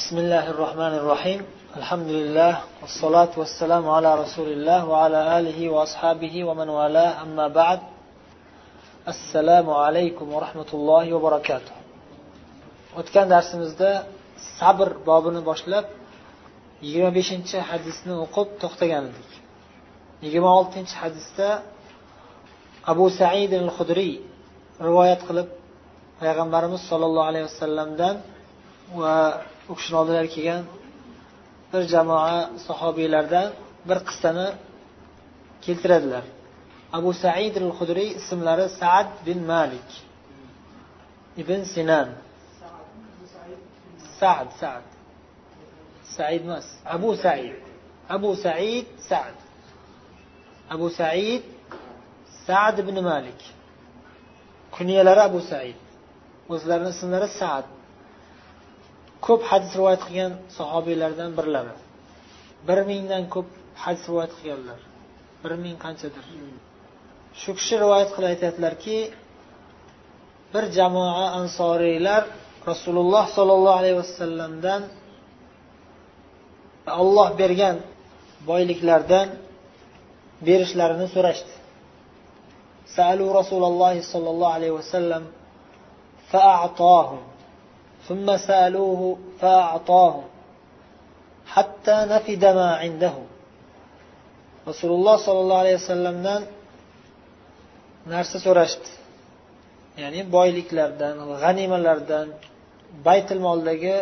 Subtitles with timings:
[0.00, 1.40] بسم الله الرحمن الرحيم
[1.76, 7.80] الحمد لله والصلاة والسلام على رسول الله وعلى آله وأصحابه ومن والاه أما بعد
[9.08, 11.74] السلام عليكم ورحمة الله وبركاته
[13.00, 13.90] o'tgan darsimizda
[14.58, 15.86] sabr bobini boshlab
[16.84, 19.30] yigirma beshinchi hadisni o'qib to'xtagan edik
[20.24, 21.48] yigirma oltinchi hadisda
[22.92, 24.14] abu said al hudriy
[24.86, 25.48] rivoyat qilib
[26.20, 28.16] payg'ambarimiz sollallohu alayhi vasallamdan
[29.00, 29.16] va
[29.71, 30.63] u kishini oldilari kelgan
[31.71, 32.37] bir jamoa
[32.67, 33.47] sahobiylardan
[33.89, 34.47] bir qissani
[35.65, 36.23] keltiradilar.
[36.97, 39.89] Abu said al hudriy ismlari saad bin malik
[41.41, 42.09] ibn sinan.
[44.19, 44.85] Sad sad.
[46.15, 47.55] Said emas abu said.
[48.15, 49.35] Abu said sad.
[50.73, 51.43] Abu said
[52.45, 53.39] sad ibn malik.
[54.75, 55.77] Kunyalari abu said.
[56.53, 57.65] O'zlarini ismlari sad.
[59.26, 61.74] ko'p hadis rivoyat qilgan sahobiylardan birlari
[62.68, 63.48] bir mingdan ko'p
[63.84, 64.80] hadis rivoyat qilganlar
[65.42, 66.24] bir ming qanchadir
[67.40, 68.98] shu kishi rivoyat qilib aytyaptilarki
[70.54, 72.22] bir jamoa ansoriylar
[72.70, 74.82] rasululloh sollallohu alayhi vasallamdan
[77.02, 77.76] olloh bergan
[78.50, 79.28] boyliklardan
[80.46, 81.54] berishlarini so'rashdi
[82.96, 85.22] سألوا رسول الله صلى الله عليه وسلم
[86.30, 87.20] فأعطاهم
[88.08, 90.24] ثم سألوه فأعطاهم
[91.46, 93.16] حتى نفد ما عنده
[94.68, 96.42] رسول الله صلى الله عليه وسلمdan
[98.14, 98.90] narsa so'rashdi
[100.02, 102.26] ya'ni boyliklardan g'animalardan
[103.06, 103.96] baytil moldagi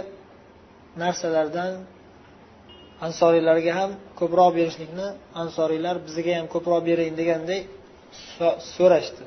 [1.03, 1.73] narsalardan
[3.07, 5.07] ansoriylarga ham ko'proq berishlikni
[5.43, 7.61] ansoriylar bizga ham ko'proq bering deganday
[8.77, 9.25] so'rashdi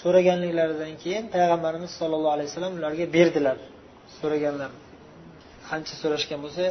[0.00, 3.56] So'raganliklaridan keyin payg'ambarimiz sollallohu alayhi vasallam ularga berdilar
[4.18, 4.70] so'raganlar.
[5.68, 6.64] Qancha so'rashgan bo'lsa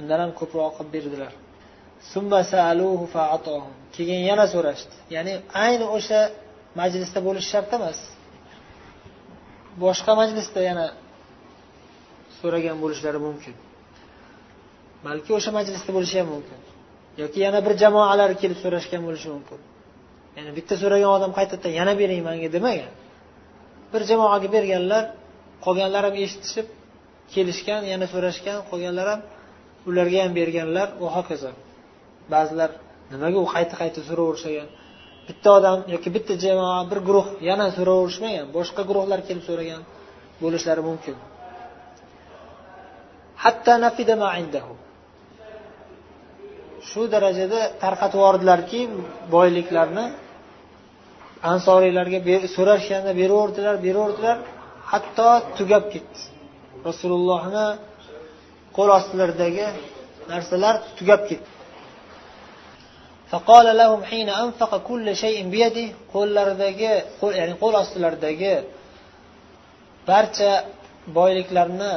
[0.00, 1.32] undan ham ko'proq qilib berdilar.
[3.96, 4.94] Keyin yana so'rashdi.
[5.14, 5.34] Ya'ni
[5.64, 6.20] ayni o'sha
[6.80, 7.98] majlisda bo'lish shart emas.
[9.84, 10.86] Boshqa majlisda yana
[12.40, 13.54] so'ragan bo'lishlari mumkin.
[15.06, 16.58] Balki o'sha majlisda bo'lishi ham mumkin.
[17.22, 19.60] Yoki yana bir jamoalar kelib so'rashgan bo'lishi mumkin.
[20.36, 22.92] Ya'ni bitta so'ragan odam qaytadan yana bering manga demagan.
[23.92, 25.04] Bir jamoaga berganlar
[25.64, 26.66] qolganlar ham eshitishib
[27.34, 29.20] kelishgan yana so'rashgan qolganlar ham
[29.88, 31.50] ularga ham berganlar va hokazo.
[32.32, 32.70] Ba'zilar
[33.12, 34.68] nimaga u qayta qayta so'raverishagan
[35.28, 39.82] bitta odam yoki bitta jamoa bir guruh yana so'raverishmagan boshqa guruhlar kelib so'ragan
[40.42, 41.16] bo'lishlari mumkin.
[43.44, 44.14] Hatto nafida
[46.89, 48.81] shu darajada tarqatib yubordilarki
[49.35, 50.05] boyliklarni
[51.51, 52.19] ansoriylarga
[52.55, 54.37] so'rashganda beraverdilar beraverdilar
[54.91, 56.19] hatto tugab ketdi
[56.87, 57.67] rasulullohni
[58.77, 59.67] qo'l ostilaridagi
[60.31, 61.49] narsalar tugab ketdi
[63.31, 66.91] فقال لهم حين أنفق كل شيء بيده qo'llaridagi
[67.39, 68.53] ya'ni qo'l ostilaridagi
[70.09, 70.51] barcha
[71.17, 71.93] boyliklarni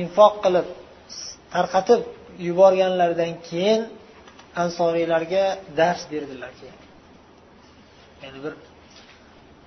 [0.00, 0.66] infoq qilib
[1.54, 2.00] tarqatib
[2.46, 3.80] yuborganlaridan keyin
[4.62, 5.44] ansoriylarga
[5.78, 6.78] dars berdilar keyin
[8.22, 8.54] ya'ni bir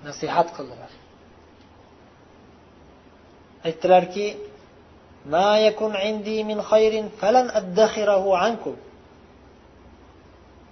[0.06, 0.92] nasihat qildilar
[3.68, 4.26] aytdilarki
[5.26, 8.76] ما يكن عندي من خير فلن أدخره عنكم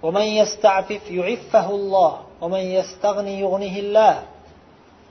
[0.03, 4.23] ومن يستعفف يعفه الله ومن يستغني يغنه الله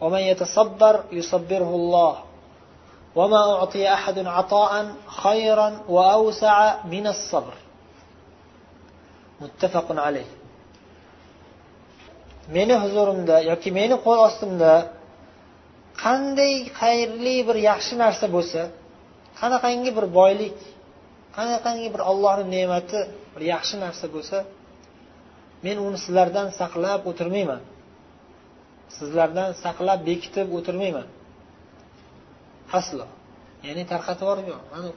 [0.00, 2.14] ومن يتصبر يصبره الله
[3.18, 4.72] وما أعطي أحد عطاء
[5.06, 7.54] خيرا وأوسع من الصبر
[9.40, 10.28] متفق عليه
[12.56, 14.72] meni huzurimda yoki meni qo'l ostimda
[16.04, 18.62] qanday xayrli bir yaxshi narsa bo'lsa
[19.40, 20.56] qanaqangi bir boylik
[21.36, 23.00] qanaqangi bir ollohni ne'mati
[23.34, 24.38] bir yaxshi narsa bo'lsa
[25.64, 27.62] men uni sizlardan saqlab o'tirmayman
[28.96, 31.06] sizlardan saqlab bekitib o'tirmayman
[32.79, 33.05] Aslo.
[33.67, 34.95] Ya'ni tarqatib yuborib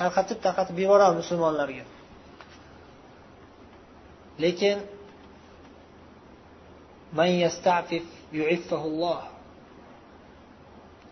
[0.00, 1.84] tarqatib tarqatib yuboraman musulmonlarga.
[4.44, 4.76] Lekin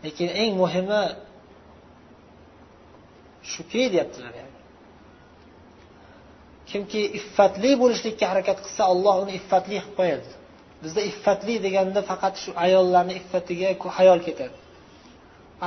[0.04, 1.02] lekin eng muhimi
[3.52, 4.34] shuki deyaptilar
[6.70, 10.30] kimki iffatli bo'lishlikka harakat qilsa alloh uni iffatli qilib qo'yadi.
[10.82, 13.68] Bizda iffatli deganda faqat shu ayollarni iffatiga
[13.98, 14.56] hayol ketadi.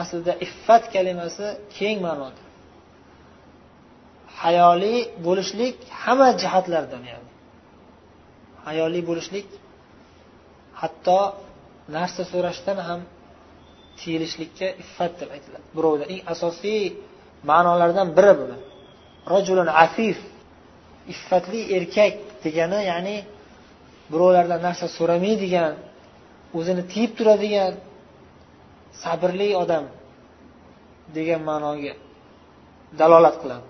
[0.02, 1.48] Aslida iffat kalimasi
[1.78, 2.42] keng ma'noda.
[4.42, 4.96] Hayoli
[5.26, 7.32] bo'lishlik hamma jihatlardan ya'ni.
[8.68, 9.48] Hayoli bo'lishlik
[10.82, 11.22] hatto
[11.96, 13.02] narsa so'rashdan ham
[14.00, 15.66] tiyilishlikka iffat deb aytiladi.
[15.78, 16.84] Birovda eng asosiy
[17.50, 18.58] ma'nolardan biri buni
[19.34, 20.18] rajulun afif
[21.14, 22.14] iffatli erkak
[22.44, 23.18] degani ya'ni
[24.12, 25.74] birovlardan narsa so'ramaydigan
[26.58, 27.74] o'zini tiyib turadigan
[29.04, 29.86] sabrli odam
[31.16, 31.94] degan ma'noga
[33.00, 33.68] dalolat qiladi.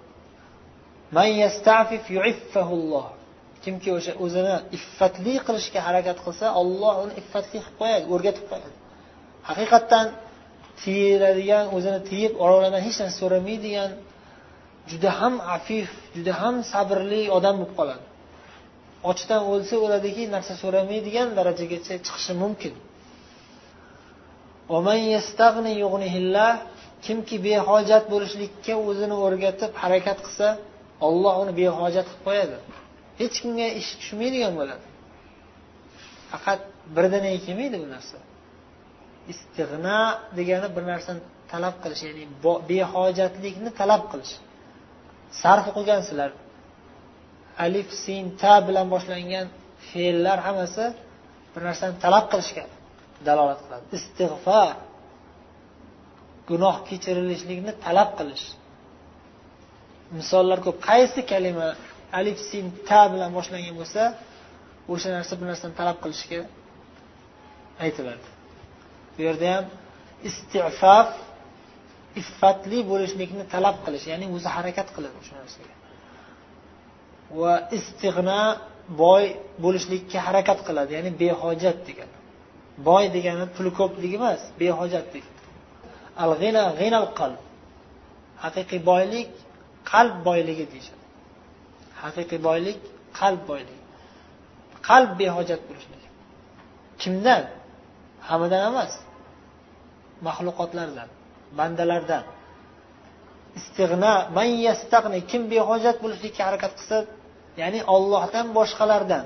[3.64, 8.76] Kimki o'sha o'zini iffatli qilishga harakat qilsa olloh uni iffatli qilib qo'yadi o'rgatib qo'yadi.
[9.50, 10.08] Haqiqatdan
[10.82, 13.92] tiyiladigan o'zini tiyib orolardan hech narsa so'ramaydigan
[14.92, 18.04] juda ham afif juda ham sabrli odam bo'lib qoladi.
[19.12, 22.74] Ochdan o'lsa o'ladiki narsa so'ramaydigan darajagacha chiqishi mumkin.
[27.06, 30.48] Kimki behojat bo'lishlikka o'zini o'rgatib harakat qilsa
[31.08, 32.58] olloh uni behojat qilib qo'yadi.
[33.20, 34.86] Hech kimga ish tushmaydigan bo'ladi.
[36.32, 36.60] Faqat
[36.96, 38.18] birdaniga kelmaydi bu narsa.
[39.34, 40.02] Istig'no
[40.38, 41.22] degani bir narsani
[41.52, 42.24] talab qilish ya'ni
[42.72, 44.34] behojatlikni talab qilish.
[45.42, 46.30] Sarf o'qigansizlar
[47.66, 49.46] alif sin ta bilan boshlangan
[49.90, 50.86] fe'llar hammasi
[51.54, 52.66] bir narsani talab qilishga
[53.26, 53.86] dalolat qiladi.
[53.98, 54.62] Istig'fo
[56.50, 58.46] gunoh kechirilishlikni talab qilish.
[60.18, 61.68] Misollar ko'p qaysi kalima
[62.20, 64.02] alif sin ta bilan boshlangan bo'lsa
[64.94, 66.40] o'sha narsa bir narsani talab qilishga
[67.86, 68.28] aytiladi.
[69.16, 69.66] Bu yerda ham
[70.30, 71.10] istifof
[72.22, 75.74] iffatli bo'lishlikni talab qilish ya'ni o'zi harakat qiladi o'sha narsaga.
[77.40, 78.42] Va istig'no
[79.04, 79.24] boy
[79.64, 82.16] bo'lishlikka harakat qiladi ya'ni behojat degani.
[82.88, 85.26] Boy degani puli ko'pligi emas behojatlik.
[86.24, 87.40] Al g'ina g'inal qalb.
[88.44, 89.30] Haqiqiy boylik
[89.92, 91.06] qalb boyligi deyishadi.
[92.04, 92.80] Haqiqiy boylik
[93.20, 93.84] qalb boyligi.
[94.90, 96.08] Qalb behojat bo'lishligi
[97.02, 97.44] kimdan?
[98.30, 98.94] Hammadan emas.
[100.28, 101.10] Maxluqotlardan
[101.58, 102.24] bandalardan.
[103.60, 106.98] Istig'na man yastag'ni kim behojat bo'lishlikka harakat qilsa
[107.62, 109.26] ya'ni ollohdan boshqalardan.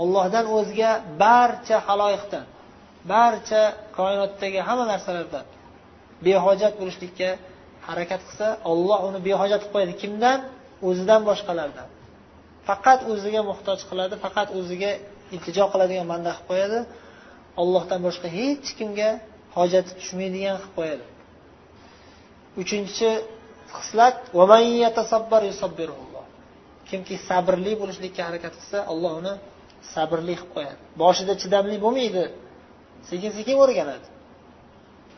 [0.00, 0.90] Ollohdan o'zga
[1.22, 2.44] barcha haloyiqdan.
[3.12, 3.62] Barcha
[3.98, 5.46] koinotdagi hamma narsalardan
[6.26, 7.30] behojat bo'lishlikka
[7.88, 9.94] harakat qilsa olloh uni behojat qilib qo'yadi.
[10.02, 10.38] Kimdan?
[10.88, 11.88] O'zidan boshqalardan.
[12.68, 14.90] Faqat o'ziga muhtoj qiladi faqat o'ziga
[15.34, 16.78] iltijo qiladigan banda qilib qo'yadi.
[17.62, 19.10] Ollohdan boshqa hech kimga
[19.56, 21.04] hojati tushmaydigan qilib qo'yadi.
[22.62, 23.10] Uchinchi
[23.76, 24.16] xislat
[26.90, 29.34] kimki sabrli bo'lishlikka harakat qilsa olloh uni
[29.94, 30.78] sabrli qilib qo'yadi.
[31.02, 32.24] Boshida chidamli bo'lmaydi.
[33.10, 34.06] Sekin sekin o'rganadi.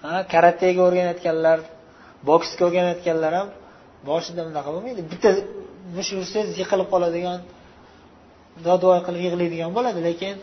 [0.04, 1.58] Ha karatega o'rganayotganlar
[2.28, 3.48] boksga o'rganayotganlar ham
[4.08, 5.00] boshida bunaqa bo'lmaydi.
[5.12, 5.30] Bitta
[5.96, 7.40] mush ursangiz yiqilib qoladigan
[8.66, 10.34] dodvoy qilib yig'laydigan bo'ladi lekin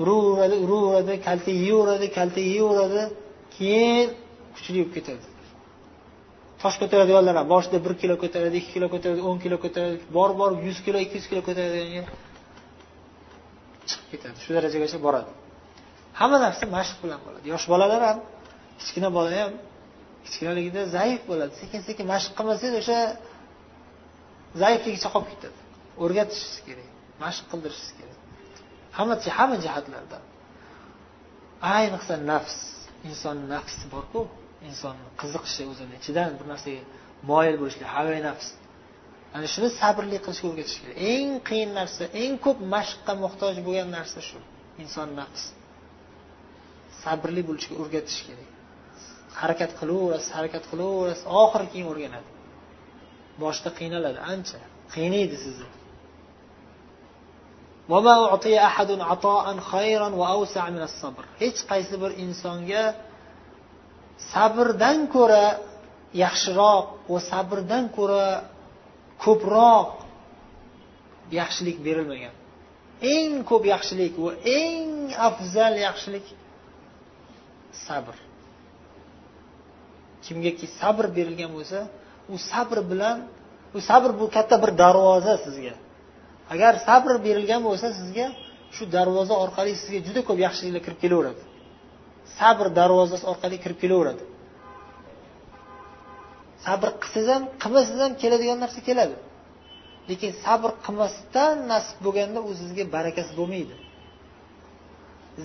[0.00, 3.02] uraveradi uraveradi kalta yeyveradi kalta yeyveradi
[3.56, 4.08] keyin
[4.54, 5.24] kuchli bo'lib ketadi.
[6.62, 10.58] Tosh ko'taradiganlar ham boshida bir kilo ko'taradi ikki kilo ko'taradi o'n kilo ko'taradi borib borib
[10.68, 12.06] yuz kilo ikki yuz kilo ko'taradigan
[13.88, 14.36] chiqib ketadi.
[14.44, 15.30] Shu darajagacha boradi.
[16.18, 17.46] Hamma narsa mashq bilan bo'ladi.
[17.52, 18.18] Yosh bolalar ham
[18.80, 19.52] kichkina bola ham
[20.24, 21.52] kichkinaligida zaif bo'ladi.
[21.62, 22.98] Sekin sekin mashq qilmasangiz o'sha
[24.62, 25.58] zaifligicha qolib ketadi.
[26.04, 26.88] O'rgatishingiz kerak
[27.24, 28.18] mashq qildirishingiz kerak.
[28.96, 30.22] Hamma hamma jihatlardan
[31.76, 32.56] ayniqsa nafs
[33.08, 34.20] insonni nafsi borku
[34.68, 36.82] insonni qiziqishi o'zini ichidan bir narsaga
[37.30, 38.48] moyil bo'lishlik havai nafs.
[39.34, 40.96] Ana shuni sabrli qilishga o'rgatish kerak.
[41.14, 44.38] Eng qiyin narsa eng ko'p mashqqa muhtoj bo'lgan narsa shu
[44.82, 45.42] inson nafs.
[47.04, 48.50] Sabrli bo'lishga o'rgatish kerak.
[49.40, 52.30] Harakat qilaverasiz harakat qilaverasiz oxiri keyin o'rganadi.
[53.42, 54.60] Boshida qiynaladi ancha.
[54.94, 55.68] Qiynaydi sizni.
[61.42, 62.84] Hech qaysi bir insonga
[64.32, 65.44] sabrdan ko'ra
[66.24, 68.26] yaxshiroq va sabrdan ko'ra
[69.24, 69.88] ko'proq
[71.40, 72.34] yaxshilik berilmagan.
[73.14, 74.88] Eng ko'p yaxshilik va eng
[75.28, 76.26] afzal yaxshilik
[77.86, 78.16] sabr.
[80.24, 81.78] Kimgaki sabr berilgan bo'lsa
[82.34, 83.18] u sabr bilan
[83.76, 85.74] u sabr bu katta bir darvoza sizga.
[86.54, 88.26] Agar sabr berilgan bo'lsa sizga
[88.74, 91.42] shu darvoza orqali sizga juda ko'p yaxshiliklar kirib kelaveradi.
[92.38, 94.24] Sabr darvozasi orqali kirib kelaveradi.
[96.66, 99.16] Sabr qilsangiz ham qilmasangiz ham keladigan narsa keladi.
[100.10, 103.74] Lekin sabr qilmasdan nasib bo'lganda u sizga barakasi bo'lmaydi.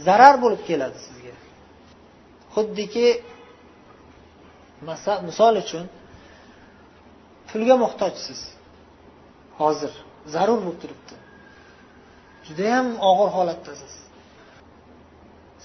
[0.06, 1.34] Zarar bo'lib keladi sizga.
[2.54, 3.08] Xuddiki
[5.28, 5.86] misol uchun
[7.50, 8.40] pulga muhtojsiz.
[9.60, 9.94] Hozir
[10.34, 11.16] zarur bo'lib turibdi.
[12.48, 13.94] Judayam og'ir holatdasiz.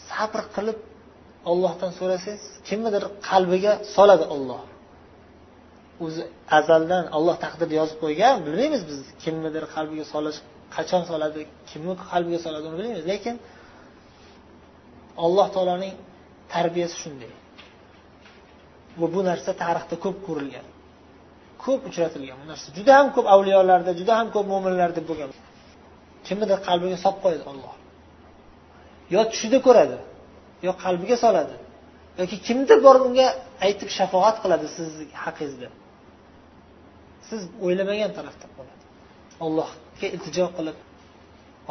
[0.08, 0.78] Sabr qilib
[1.50, 4.62] ollohdan so'rasangiz kimnidir qalbiga soladi olloh
[6.04, 6.22] o'zi
[6.58, 10.38] azaldan olloh taqdirda yozib qo'ygan bilmaymiz biz kimnidir qalbiga solish
[10.76, 11.40] qachon soladi
[11.70, 13.04] kimni qalbiga soladi uni bilmaymiz.
[13.12, 13.34] Lekin
[15.24, 15.94] alloh taoloning
[16.54, 17.32] tarbiyasi shunday.
[19.00, 20.66] Va bu narsa tarixda ko'p ko'rilgan.
[21.64, 22.36] Ko'p uchratilgan.
[22.42, 25.30] Bu narsa juda ham ko'p avliyolarda juda ham ko'p mo'minlarda bo'lgan.
[26.26, 27.44] Kimnidir qalbiga solib qo'yadi?
[27.52, 27.74] Olloh
[29.14, 29.98] yo tushida ko'radi
[30.66, 31.56] yo qalbiga soladi.
[32.20, 33.26] Yoki kimdir borib unga
[33.66, 35.68] aytib shafoat qiladi sizni haqingizda.
[37.28, 38.82] Siz o'ylamagan tarafda bo'ladi.
[39.44, 40.78] Allohga iltijo qilib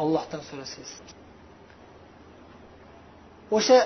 [0.02, 0.92] ollohdan so'rasangiz
[3.56, 3.78] o'sha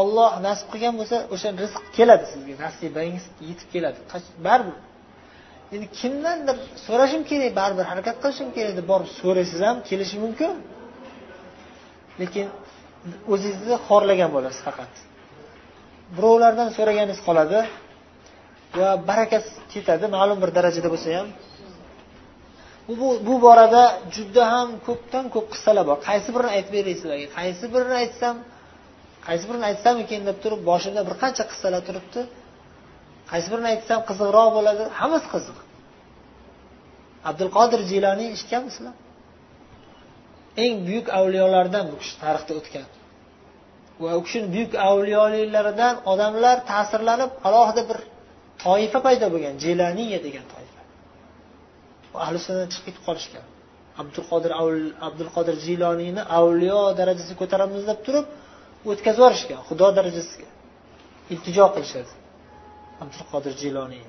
[0.00, 3.98] olloh nasib qilgan bo'lsa o'sha rizq keladi sizga nasibangiz yetib keladi.
[4.46, 4.76] Baribir.
[5.74, 10.52] Endi kimdandir so'rashim kerak baribir harakat qilishim kerak deb borib so'raysiz ham kelishi mumkin.
[12.20, 12.46] Lekin
[13.32, 14.92] o'zingizni xorlagan bo'lasiz faqat.
[16.16, 17.58] Birovlardan so'raganingiz qoladi
[18.78, 21.28] va barakasi ketadi ma'lum bir darajada bo'lsa ham.
[23.00, 23.82] Bu bu borada
[24.14, 25.98] juda ham ko'pdan ko'p qissalar bor.
[26.08, 27.26] Qaysi birini aytib beray sizlarga?
[27.38, 28.36] Qaysi birini aytsam
[29.26, 32.20] qaysi birini aytsamikin deb turib boshimda bir qancha qissalar turibdi.
[33.30, 35.56] Qaysi birini aytsam qiziqroq bo'ladi hammasi qiziq.
[37.30, 38.94] Abdulqodir jiloniy eshitganmisizlar
[40.64, 42.86] eng buyuk avliyolardan bu kishi tarixda o'tgan.
[44.02, 47.98] Va u kishini buyuk avliyoliklaridan odamlar ta'sirlanib alohida bir
[48.64, 50.80] toifa paydo bo'lgan jelaniya degan toifa.
[52.24, 53.44] Ahli sunnadan chiqib ketib qolishgan.
[54.00, 54.52] Abdulqodir
[55.08, 58.26] abdulqodir jiloniyni avliyo darajasiga ko'taramiz deb turib
[58.90, 60.48] o'tkazib yuborishgan xudo darajasiga
[61.32, 62.12] iltijo qilishadi.
[63.02, 64.04] Abdulqodir jiloniy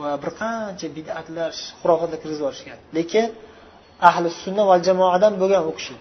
[0.00, 1.50] va bir qancha bidatlar
[1.80, 2.78] xurofotlar kirgizib yuborishgan.
[2.96, 3.26] Lekin
[4.08, 5.96] ahli sunna va jamoadan bo'lgan u kishi.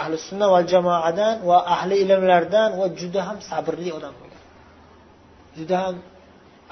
[0.00, 4.42] Ahli sunna va jamoadan va ahli ilmlardan va juda ham sabrli odam bo'lgan.
[5.58, 5.96] Juda ham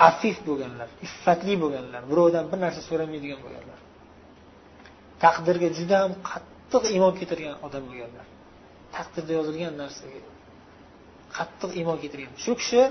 [0.08, 3.78] afif bo'lganlar iffatli bo'lganlar birovdan bir narsa so'ramaydigan bo'lganlar.
[5.24, 8.26] Taqdirga juda ham qattiq iymon keltirgan odam bo'lganlar.
[8.96, 10.20] Taqdirda yozilgan narsaga
[11.36, 12.34] qattiq iymon keltirgan.
[12.44, 12.82] Shu kishi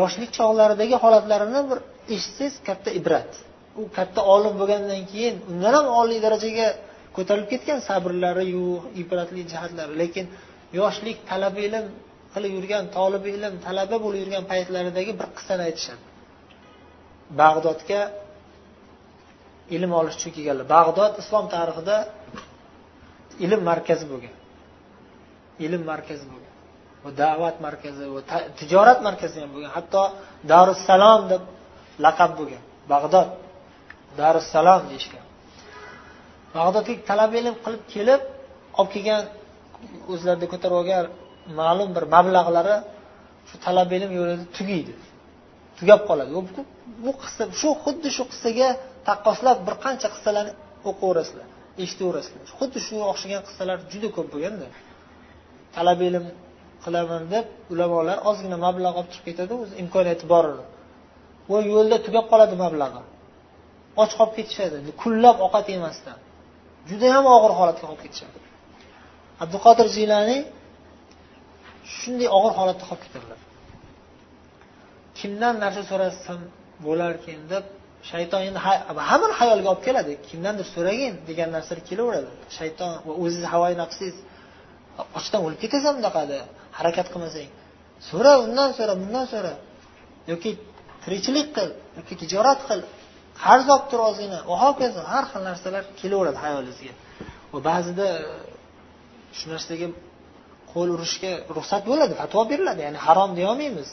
[0.00, 1.78] yoshlik chog'laridagi holatlarini bir
[2.14, 3.30] eshitsangiz katta ibrat.
[3.80, 6.66] U katta olim bo'lgandan keyin undan ham oliy darajaga
[7.16, 8.68] ko'tarilib ketgan sabrlariyu
[9.02, 9.92] ibratli jihatlari.
[10.02, 10.26] Lekin
[10.80, 11.84] yoshlik talaba ilm
[12.32, 16.02] qilib yurgan tolib ilm talaba bo'lib yurgan paytlaridagi bir qissani aytishadi.
[17.40, 18.00] Bag'dodga
[19.76, 20.66] ilm olish uchun kelganlar.
[20.76, 21.96] Bag'dod islom tarixida
[23.44, 24.34] ilm markazi bo'lgan.
[25.66, 26.54] Ilm markazi bo'lgan
[27.04, 28.20] va da'vat markazi va
[28.58, 30.02] tijorat markazi ham bo'lgan hatto
[30.52, 31.42] darussalom deb
[32.04, 32.62] laqab bo'lgan
[32.92, 33.28] bag'dod
[34.20, 35.24] darussalom deyishgan.
[36.56, 38.22] Bag'dodga talab ilm qilib kelib
[38.78, 39.22] olib kelgan
[40.12, 41.04] o'zlarida ko'tarib olgan
[41.60, 42.76] ma'lum bir mablag'lari
[43.48, 44.94] shu talab ilm yo'lida tugaydi
[45.78, 46.30] tugab qoladi.
[47.04, 48.68] Bu qissa shu xuddi shu qissaga
[49.08, 50.52] taqqoslab bir qancha qissalarni
[50.90, 51.46] o'qiverasizlar
[51.82, 54.66] eshitaverasizlar xuddi shunga o'xshagan qissalar juda ko'p bo'lganda
[55.76, 56.24] talab ilm
[56.84, 60.46] qilaman deb ulamolar ozgina mablag' olib chiqib ketadi o'zi imkoniyati bor.
[61.50, 63.02] Va yo'lda tugab qoladi mablag'i.
[64.02, 64.76] Och qolib ketishadi.
[65.02, 66.18] Kunlab ovqat yemasdan.
[66.90, 68.38] Judayam og'ir holatga qolib ketishadi.
[69.42, 70.40] Abduqodir jiylaniy
[71.96, 73.40] shunday og'ir holatda qolib ketadilar
[75.20, 76.40] kimdan narsa so'rasam
[76.86, 77.64] bo'larkan deb
[78.10, 78.60] shayton endi
[79.10, 80.12] hammani xayolga olib keladi.
[80.28, 82.30] Kimdandir so'ragin degan narsalar kelaveradi.
[82.58, 84.16] Shayton va o'zizni havoyi nafsingiz
[85.18, 86.38] ochdan o'lib ketasan bunaqada
[86.78, 87.50] harakat qilmasang.
[88.08, 89.54] So'ra undan so'ra bundan so'ra.
[90.32, 90.50] Yoki
[91.04, 92.80] tirikchilik qil yoki tijorat qil.
[93.44, 96.92] Qarz olib tur ozgina va hokazo har xil narsalar kelaveradi hayolingizga.
[97.52, 98.20] Va ba'zida e,
[99.38, 99.88] shu narsaga
[100.72, 102.80] qo'l urishga ruxsat bo'ladi fatvo beriladi.
[102.86, 103.90] Ya'ni harom deyolmaymiz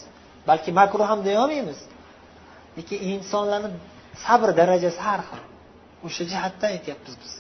[0.50, 1.80] balki makruh ham deyolmaymiz.
[2.78, 3.70] Lekin insonlarni
[4.26, 5.42] sabr darajasi har xil.
[6.08, 7.34] O'sha jihatdan aytyapmiz biz.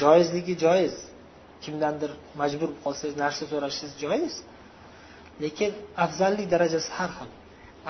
[0.00, 0.94] Joizligi joiz.
[1.64, 4.34] Kimdandir majbur bo'lib qolsangiz narsa so'rashingiz joiz
[5.44, 5.70] lekin
[6.04, 7.30] afzallik darajasi har xil.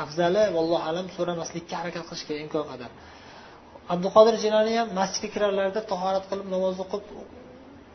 [0.02, 2.90] Afzali vallohu alam so'ramaslikka harakat qilish kerak imkon qadar.
[3.92, 7.02] Abduqodir jiloniy ham masjidga kirarlarida tahorat qilib namoz o'qib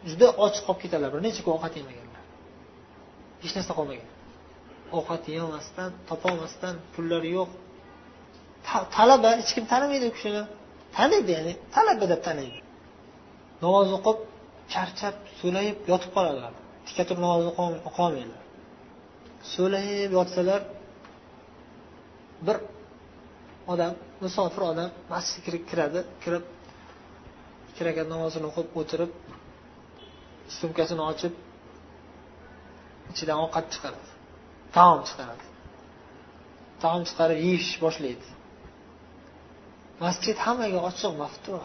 [0.09, 2.23] juda och qolib ketadilar bir necha kun ovqat yemaganlar.
[3.43, 4.09] Hech narsa qolmagan.
[4.97, 7.49] Ovqat yemasdan topolmasdan pullari yo'q.
[8.97, 10.43] Talaba hech kim tanimaydi u kishini.
[10.97, 12.59] Taniydi ya'ni talaba deb taniydi.
[13.63, 14.17] Namoz o'qib
[14.73, 16.53] charchab so'layib yotib qoladilar.
[16.87, 17.43] Tikka turib namoz
[17.89, 18.43] o'qolmaydilar
[19.53, 20.61] so'layib yotsalar
[22.47, 22.57] bir
[23.73, 26.45] odam musofir odam masjidga kiradi kirib
[27.69, 29.11] ikki rakat namozini o'qib o'tirib
[30.59, 31.33] sumkasini ochib
[33.11, 34.09] ichidan ovqat chiqaradi.
[34.75, 35.45] Taom chiqaradi.
[36.83, 38.27] Taom chiqarib yeyish boshlaydi.
[40.05, 41.61] Masjid hammaga ochiq maftuh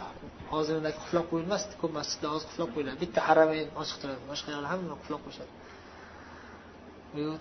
[0.52, 2.96] hozir qulflab qo'yilmasdi ko'p masjidlar hozir qulflab qo'yiladi.
[3.04, 5.52] Bitta haramayn ochiq turadi boshqa yoqlar hamma qulflab qo'yishadi.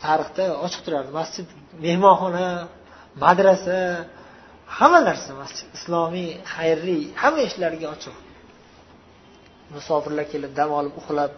[0.06, 1.48] Tarixda ochiq turardi masjid
[1.86, 2.48] mehmonxona
[3.24, 3.80] madrasa
[4.78, 5.68] hamma narsa masjid.
[5.78, 8.16] Islomiy xayrli hamma ishlarga ochiq.
[9.76, 11.32] Musofirlar kelib dam olib uxlab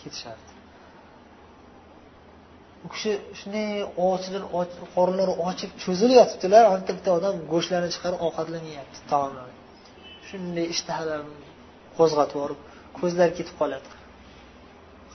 [0.00, 0.55] ketishardi.
[2.86, 3.68] U kishi shunday
[4.08, 4.44] ochidan
[4.96, 9.56] qornlari ochib cho'zilib yotibdilar anta bitta odam go'shtlarni chiqarib ovqatlarni yeyapti taomlarni
[10.28, 11.36] shunday ishtahalarni
[11.98, 12.60] qo'zg'atib yuborib
[12.98, 13.94] ko'zlari ketib qolyapti.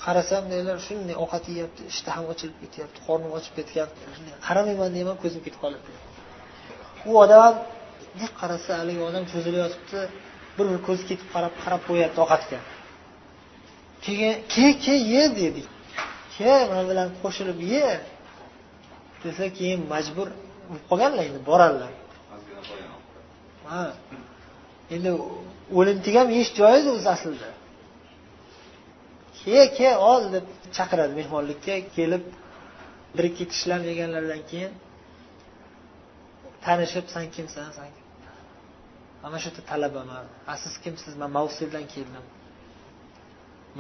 [0.03, 3.89] Qarasam deylar shunday ovqat yeyapti ishtaham ochilib ketyapti qornim ochib ketgan
[4.47, 5.91] qaramayman deyman ko'zim ketib qolyapti.
[7.09, 7.53] U odam
[8.41, 9.99] qarasa haligi odam cho'zilib yotibdi
[10.57, 12.59] bir bir ko'zi ketib qarab qarab qo'yapti ovqatga.
[14.05, 15.67] Keyin ke ke ye dedik
[16.41, 17.89] ke man bilan qo'shilib ye.
[19.24, 20.27] Desa keyin majbur
[20.67, 21.91] bo'lib qolganlar endi boradilar
[23.71, 23.83] ha.
[24.95, 25.10] Endi
[25.79, 27.50] o'limtik ham yeyish joiz o'zi aslida.
[29.39, 30.45] Ke ke ol deb
[30.77, 32.24] chaqiradi mehmonlikka kelib
[33.15, 34.74] bir ikki tishlab yeganlaridan keyin
[36.65, 37.67] tanishib san kimsan?
[37.77, 37.89] San
[39.24, 40.25] mana shu yerda talabaman.
[40.51, 41.13] A siz kimsiz?
[41.21, 42.25] Man mavsildan keldim.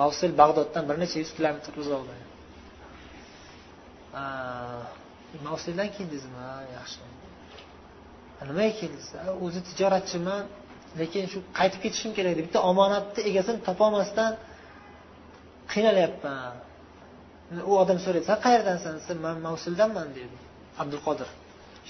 [0.01, 2.15] Mavsil bag'doddan bir necha yuz kilometr uzoqda.
[5.47, 6.45] Mavsildan keldingizmi
[6.77, 6.99] yaxshi.
[8.49, 9.07] Nimaga keldingiz?
[9.45, 10.43] O'zi tijoratchiman
[10.99, 14.31] lekin shu qaytib ketishim kerak edi bitta omonatni egasini topolmasdan
[15.71, 16.53] qiynalyapman
[17.69, 18.91] u odam so'raydi san qayerdansan?
[18.99, 20.37] desa man mavsuldanman deydi
[20.81, 21.29] abdulqodir.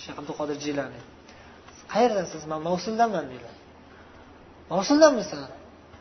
[0.01, 1.01] Shayx abdulqodir jilani.
[1.93, 2.41] Qayerdansiz?
[2.51, 3.49] Man mavsuldanman deydi.
[4.73, 5.47] Mavsuldanmisan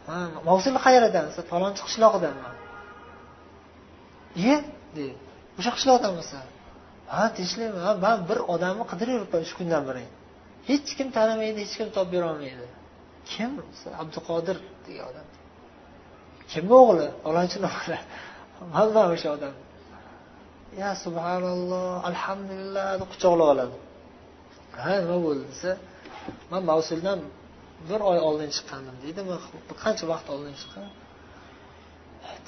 [0.08, 1.24] ha mavsul qayerdan?
[1.30, 2.54] Desa falonchi qishlog'idanman
[4.40, 4.56] iye?
[4.96, 5.29] deydi.
[5.60, 6.46] O'sha qishloqdanmisan
[7.14, 7.80] ha tinchlikmi?
[8.04, 10.04] Man bir odamni qidirib yuribman uch kundan beri.
[10.68, 12.66] Hech kim tanimaydi hech kim topib berolmaydi
[13.32, 13.50] kim?
[14.02, 14.56] Abduqodir
[14.86, 15.26] degan odam.
[16.52, 17.06] Kimni o'g'li?
[17.24, 17.98] Falonchini o'g'li
[18.74, 19.54] manman o'sha odam.
[20.82, 23.76] Ya subhanalloh alhamdulillah deb quchoqlab oladi.
[24.82, 25.70] Ha nima bo'ldi desa
[26.52, 27.18] man mavsuldan
[27.88, 29.20] bir oy oldin chiqqandim deydi.
[29.28, 29.38] Man
[29.84, 30.86] qancha vaqt oldin chiqqan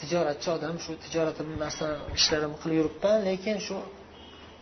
[0.00, 1.86] tijoratchi odam shu tijoratim narsa
[2.18, 3.76] ishlarimni qilib yuribman lekin shu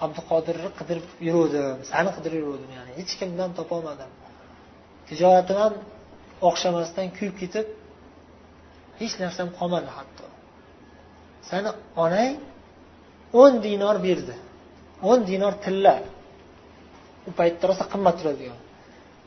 [0.04, 1.78] abduqodirni qidirib yuruvdim.
[1.90, 4.10] Sani qidirib yuruvdim ya'ni hech kimdan topolmadim.
[5.08, 5.74] Tijoratim ham
[6.48, 7.66] o'xshamasdan kuyib ketib
[9.00, 10.24] hech narsam qolmadi hatto.
[11.50, 11.70] Sani
[12.04, 12.32] onang
[13.42, 14.34] o'n dinor berdi.
[15.10, 15.94] O'n dinor tilla
[17.28, 18.58] u paytda rosa qimmat turadigan.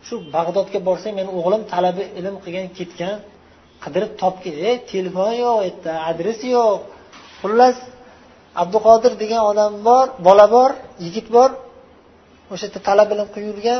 [0.05, 3.15] Shu bag'dodga borsang meni o'g'lim talabi ilm qilgan ketgan
[3.83, 6.79] qidirib topgin e telefon yo'q u yerda adres yo'q.
[7.41, 7.77] Xullas
[8.61, 10.71] abduqodir degan odam bor bola bor
[11.05, 11.49] yigit bor.
[12.53, 13.79] O'sha yerda talab bilan qilib yurgan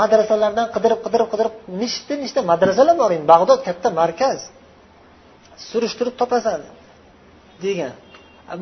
[0.00, 3.26] madrasalardan qidirib qidirib qidirib nechta nechta madrasalar bor endi?
[3.34, 4.38] Bag'dod katta markaz.
[5.68, 6.60] Surishtirib topasan
[7.64, 7.94] degan.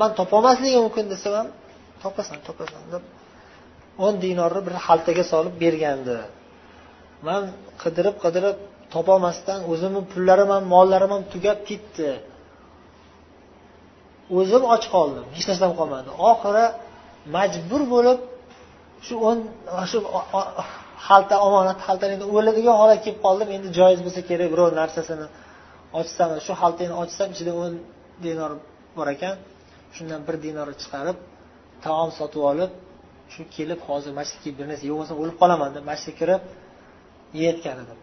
[0.00, 1.48] Man topolmasligim mumkin desam ham
[2.02, 3.02] topasan topasan deb
[4.04, 6.18] o'n dinorni bir xaltaga solib bergandi.
[7.26, 7.42] Man
[7.82, 8.56] qidirib qidirib
[8.94, 12.10] topolmasdan o'zimni pullarim ham mollarim ham tugab ketdi.
[14.38, 16.08] O'zim och qoldim hech narsam qolmadi.
[16.30, 16.66] Oxiri
[17.36, 18.18] majbur bo'lib
[19.06, 19.38] shu o'n
[19.90, 19.98] shu
[21.06, 23.48] xalta omonat xaltani endi o'ladigan holat kelib qoldim.
[23.56, 25.26] Endi joiz bo'lsa kerak birov narsasini
[26.00, 27.72] ochsam shu xaltani ochsam ichida o'n
[28.24, 28.52] dinor
[28.96, 29.34] bor ekan.
[29.96, 31.16] Shundan bir dinor chiqarib
[31.84, 32.70] taom sotib olib
[33.32, 36.42] shu kelib hozir masjidga kelib bir narsa yeb olsam o'lib qolaman deb masjidga kirib
[37.40, 37.98] yeyotgan edim.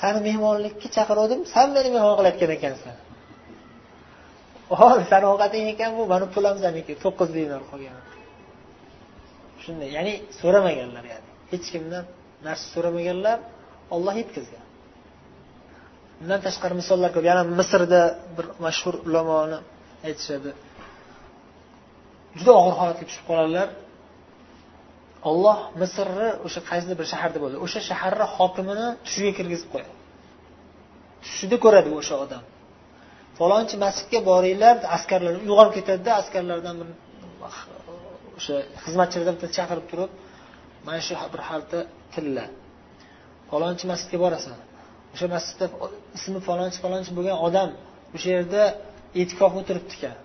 [0.00, 2.96] Sani mehmonlikka chaqiruvdim san meni mehmon qilayotgan ekansan.
[4.80, 7.96] Hol sani ovqating ekan bu mani pulim saniki to'qqiz dinor qolgan.
[9.62, 11.28] Shunday ya'ni so'ramaganlar ya'ni.
[11.52, 12.04] Hech kimdan
[12.46, 13.38] narsa so'ramaganlar
[13.94, 14.64] olloh yetkazgan.
[16.22, 17.24] Undan tashqari misollar ko'p.
[17.30, 18.02] Yana misrda
[18.36, 19.58] bir mashhur ulamoni
[20.08, 20.50] aytishadi.
[22.38, 23.68] Juda og'ir holatga tushib qoladilar
[25.30, 27.56] olloh misrni o'sha qaysidir bir shaharda bo'ldi.
[27.66, 29.92] O'sha shaharni hokimini tushiga kirgizib qo'yadi.
[31.24, 32.42] Tushida ko'radi o'sha odam.
[33.38, 36.88] Falonchi masjidga boringlar askarlar uyg'onib ketadida askarlardan bir
[37.48, 37.58] ah,
[38.38, 38.54] o'sha
[38.84, 40.10] xizmatchilardan bitta chaqirib turib
[40.86, 41.78] mana shu bir xalta
[42.14, 42.44] tilla
[43.50, 44.58] falonchi masjidga borasan.
[45.14, 45.66] O'sha masjidda
[46.18, 47.70] ismi falonchi falonchi bo'lgan odam
[48.16, 48.62] o'sha yerda
[49.20, 50.16] e'tikof o'tiribdi ekan.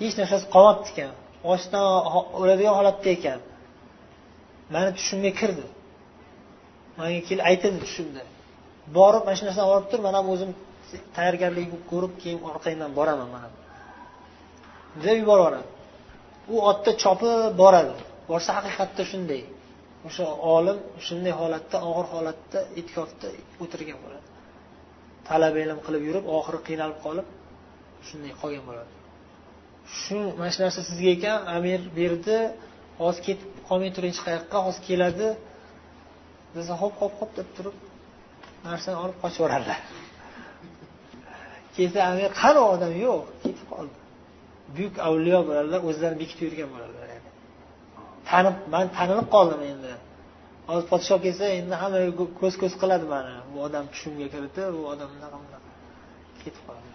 [0.00, 1.12] Hech narsasi qolmabdi ekan.
[1.52, 1.84] Ochdan
[2.40, 3.38] o'ladigan holatda ekan.
[4.74, 5.64] Mani tushimga kirdi.
[6.98, 8.22] Manga kelib aytildi tushimda.
[8.96, 10.50] Borib mana shu narsani olib tur man ham o'zim
[11.16, 13.48] tayyorgarlik ko'rib keyin orqangdan boraman mana
[15.04, 15.60] deb yuboradi
[16.54, 17.30] u otda chopib
[17.62, 17.94] boradi.
[18.30, 19.42] Borsa haqiqatda shunday.
[20.08, 20.26] O'sha
[20.56, 23.28] olim shunday holatda og'ir holatda itkofda
[23.62, 24.26] o'tirgan bo'ladi.
[25.28, 27.26] Talaba ilm qilib yurib oxiri qiynalib qolib
[28.08, 28.92] shunday qolgan bo'ladi.
[30.00, 32.38] Shu mana shu narsa sizga ekan amir berdi.
[33.00, 34.58] Hozir ketib qolmay turing hech qayoqqa?
[34.66, 35.28] Hozir keladi.
[36.54, 37.76] Desa hop hop hop deb turib
[38.66, 39.80] narsani olib qochib yuboradilar
[41.76, 42.00] kelsa
[42.42, 42.92] qani odam?
[43.06, 43.96] Yo'q ketib qoldi.
[44.74, 47.06] Buyuk avliyo bo'ladilar o'zlarini bekitib yurgan bo'ladilar
[48.30, 49.92] tanib man tanilib qoldim endi.
[50.68, 51.98] Hozir podshoh kelsa endi hamma
[52.40, 53.34] ko'z ko'z qiladi mani.
[53.52, 55.68] Bu odam tushimga kirdi bu odam bunaqa bunaqa.
[56.44, 56.86] Ketib qoladi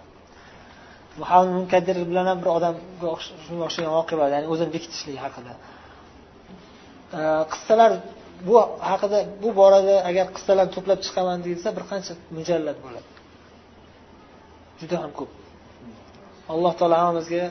[1.19, 3.09] muhammad munkadir bilan ham bir odamga
[3.45, 4.27] shunga o'xshagan voqea bor.
[4.35, 5.53] Ya'ni o'zini bekitishlik haqida.
[7.53, 7.91] Qissalar
[8.47, 8.53] bu
[8.89, 13.09] haqida bu borada agar qissalarni to'plab chiqaman deyilsa bir qancha mujallad bo'ladi.
[14.79, 15.31] Juda ham ko'p.
[16.53, 17.43] Alloh taolo hammamizga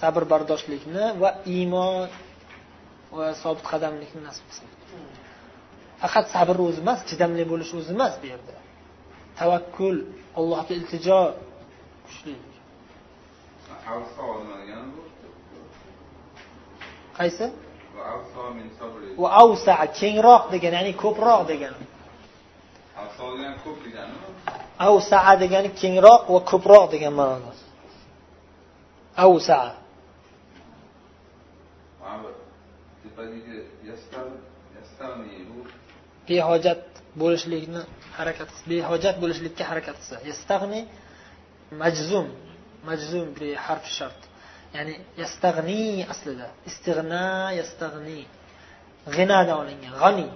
[0.00, 1.94] sabr bardoshlikni va iymon
[3.18, 4.68] va sobit qadamlikni nasib qilsin.
[6.02, 8.54] Faqat sabrni o'zi emas chidamli bo'lish o'zi emas bu yerda.
[9.38, 9.96] Tavakkul
[10.38, 11.20] allohga iltijo
[12.06, 12.34] kuchli.
[17.18, 17.46] Qaysi
[19.20, 21.84] va avsa kengroq degani ya'ni ko'proq degani
[24.88, 27.52] avsaa degani kengroq va ko'proq degan ma'noda
[29.24, 29.58] avsa
[36.28, 36.82] behojat
[37.20, 37.82] bo'lishlikni
[38.18, 40.80] harakat behojat bo'lishlikka harakat qilsa yastag'ni
[41.82, 42.26] majzum
[42.88, 43.26] majzum
[43.66, 44.20] harf shart
[44.76, 46.46] ya'ni yastag'ni aslida.
[46.70, 47.24] Istig'na
[47.60, 48.20] yastag'ni.
[49.16, 49.92] G'inadan olingan.
[50.02, 50.26] G'ani.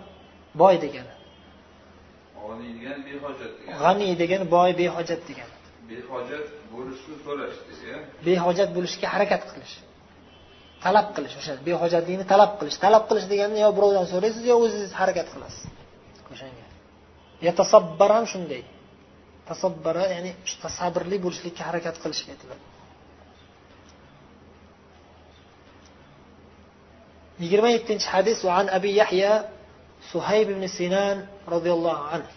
[0.61, 1.15] Boy degani.
[3.83, 5.55] G'ani degani boy behojat degani.
[5.91, 7.57] Behojat bo'lishni so'rash
[8.27, 9.75] behojat bo'lishga harakat qilish.
[10.85, 12.77] Talab qilish o'sha behojatlikni talab qilish.
[12.85, 15.63] Talab qilish degani yo birovdan so'raysiz yo o'zingiz harakat qilasiz.
[16.33, 16.67] O'shanga.
[17.49, 18.63] Yatasabbar ham shunday.
[19.51, 20.31] Tasabbara ya'ni
[20.79, 22.72] sabrli bo'lishlikka harakat qilishga aytiladi
[27.43, 29.33] yigirma yettinchi hadis an abi yahya
[30.13, 31.17] suhayb ibn sinan
[31.55, 32.31] roziyallohu anhu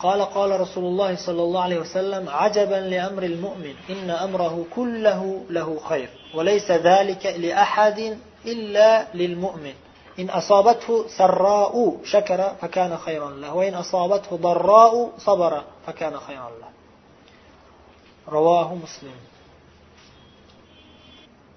[0.00, 5.68] قال قال رسول الله صلى الله عليه وسلم عجبا لأمر المؤمن إن أمره كله له
[5.88, 9.74] خير وليس ذلك لأحد إلا للمؤمن.
[10.18, 16.68] إن أصابته سراء شكر فكان خيرا له وإن أصابته ضراء صبر فكان خيرا له.
[18.28, 19.16] رواه مسلم.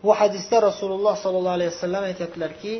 [0.04, 2.74] Bu hadisda rasululloh sollallohu alayhi vasallam aytyaptilarki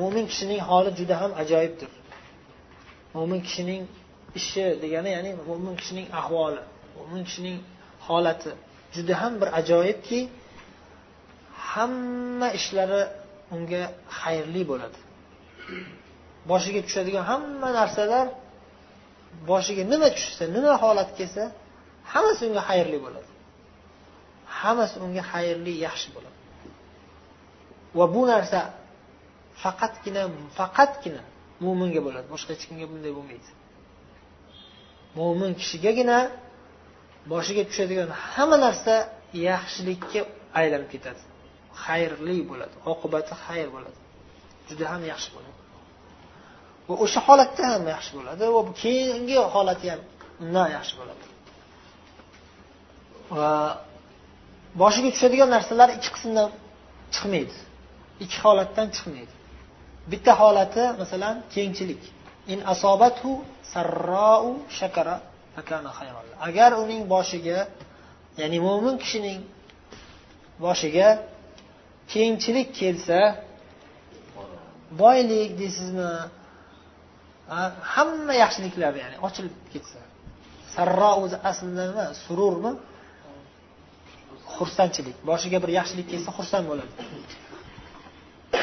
[0.00, 1.90] mo'min kishining holi juda ham ajoyibdir.
[3.14, 3.82] Mo'min kishining
[4.38, 6.62] ishi degani ya'ni mo'min kishining ahvoli
[6.96, 7.58] mo'min kishining
[8.06, 8.50] holati
[8.94, 10.20] juda ham bir ajoyibki
[11.72, 13.02] hamma ishlari
[13.54, 13.82] unga
[14.20, 14.98] xayrli bo'ladi.
[16.50, 18.26] Boshiga tushadigan hamma narsalar
[19.50, 21.42] boshiga nima tushsa nima holat kelsa
[22.12, 23.17] hammasi unga xayrli bo'ladi.
[24.60, 26.38] Hammasi unga xayrli yaxshi bo'ladi.
[27.98, 28.60] Va bu narsa
[29.62, 30.22] faqatgina
[30.58, 31.22] faqatgina
[31.64, 32.26] mo'minga bo'ladi.
[32.34, 33.50] Boshqa hech kimga bunday bo'lmaydi.
[35.18, 36.18] Mo'min kishigagina
[37.32, 38.94] boshiga tushadigan hamma narsa
[39.48, 40.20] yaxshilikka
[40.60, 41.22] aylanib ketadi.
[41.84, 43.98] Xayrli bo'ladi oqibati xayr bo'ladi.
[44.68, 45.58] Juda ham yaxshi bo'ladi.
[46.88, 50.00] Va o'sha holatda ham yaxshi bo'ladi va keyingi holati ham
[50.44, 51.24] undan yaxshi bo'ladi.
[53.36, 53.50] Va
[54.80, 56.48] boshiga tushadigan narsalar ikki qismdan
[57.14, 57.56] chiqmaydi.
[58.24, 59.34] Ikki holatdan chiqmaydi.
[60.10, 62.02] Bitta holati masalan kengchilik
[62.52, 63.30] in asobathu
[63.72, 64.44] sarrou
[64.78, 65.16] shakara
[65.54, 65.90] fakana
[66.48, 67.58] agar uning boshiga
[68.40, 69.40] ya'ni mo'min kishining
[70.64, 71.08] boshiga
[72.12, 73.20] kengchilik kelsa
[75.02, 76.10] boylik deysizmi?
[77.94, 80.00] Hamma yaxshiliklar ya'ni ochilib ketsa.
[80.74, 82.06] Sarro o'zi aslida nima?
[82.24, 82.72] Sururmi?
[84.56, 85.16] Xursandchilik.
[85.30, 86.92] Boshiga bir yaxshilik kelsa xursand bo'ladi.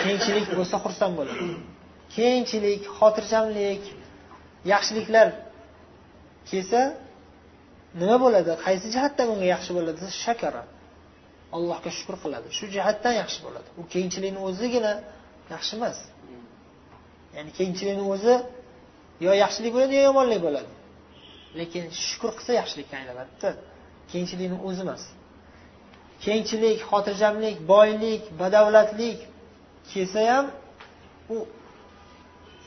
[0.04, 1.45] Kengchilik bo'lsa xursand bo'ladi.
[2.15, 3.84] Kengchilik xotirjamlik
[4.74, 5.28] yaxshiliklar
[6.50, 6.82] kelsa
[8.02, 8.52] nima bo'ladi?
[8.65, 9.98] Qaysi jihatdan unga yaxshi bo'ladi?
[10.02, 10.63] Desa shakara.
[11.56, 12.48] Allohga shukur qiladi.
[12.58, 13.67] Shu jihatdan yaxshi bo'ladi.
[13.80, 14.93] U kengchilikni o'zigina
[15.54, 15.98] yaxshi emas.
[17.36, 18.36] Ya'ni kengchilikni o'zi
[19.26, 20.71] yo yaxshilik bo'ladi yo yomonlik bo'ladi.
[21.60, 23.50] Lekin shukur qilsa yaxshilikka aylanadida.
[24.12, 25.04] Kengchilikni o'zi emas.
[26.23, 29.19] Kengchilik xotirjamlik boylik badavlatlik
[29.91, 30.45] kelsa ham
[31.34, 31.36] u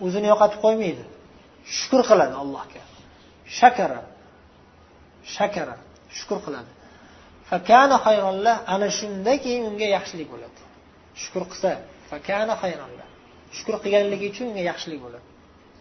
[0.05, 1.05] o'zini yo'qotib qo'ymaydi.
[1.77, 2.83] Shukur qiladi allohga.
[3.59, 4.01] Shakara
[5.37, 5.77] shakara
[6.19, 6.71] shukur qiladi.
[7.51, 10.61] Fakana xayronlah ana shunda keyin unga yaxshilik bo'ladi.
[11.23, 11.71] Shukur qilsa
[12.11, 13.07] fakana xayronlah
[13.57, 15.27] shukur qilganligi uchun unga yaxshilik bo'ladi.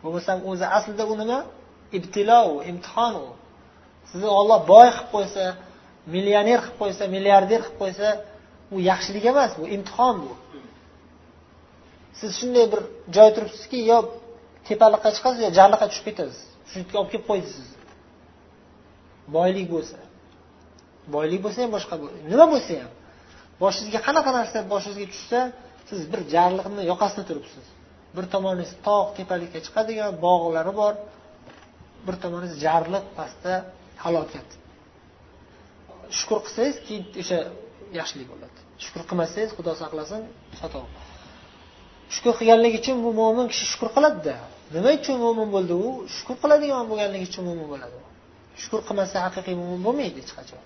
[0.03, 1.39] Bo'lmasam o'zi aslida u nima
[1.97, 3.27] ibtilo u imtihon u.
[4.09, 5.45] Sizni olloh boy qilib qo'ysa
[6.13, 8.07] millioner qilib qo'ysa milliarder qilib qo'ysa
[8.75, 10.33] u yaxshilik emas bu imtihon bu.
[12.19, 12.81] Siz shunday bir
[13.15, 13.97] joy turibsizki yo
[14.67, 16.39] tepaliqqa chiqasiz yo jarliqqa tushib ketasiz.
[16.69, 17.77] Shu yerga olib kelib qo'ydi sizni
[19.35, 19.97] boylik bo'lsa.
[21.15, 21.95] Boylik bo'lsa ham boshqa
[22.31, 22.91] nima bo'lsa ham?
[23.63, 25.39] Boshingizga qanaqa narsa boshingizga tushsa
[25.89, 27.65] siz bir jarliqni yoqasida turibsiz.
[28.15, 30.93] Bir tomoningiz tog' tepalikka chiqadigan bog'lari bor
[32.05, 33.53] bir tomoningiz jarliq pastda
[34.03, 34.49] halokat
[36.19, 37.39] shukur qilsangiz keyin o'sha
[37.99, 38.59] yaxshilik bo'ladi.
[38.83, 40.21] Shukur qilmasangiz xudo saqlasin
[40.59, 40.81] xato.
[42.15, 44.35] Shukur qilganligi uchun bu mo'min kishi shukur qiladida.
[44.75, 45.89] Nima uchun mo'min bo'ldi u?
[46.15, 47.97] Shukur qiladigan bo'lganligi uchun mo'min bo'ladi.
[48.61, 50.61] Shukur qilmasa haqiqiy mo'min bo'lmaydi hech qachon.